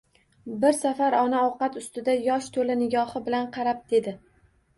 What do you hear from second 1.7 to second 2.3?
ustida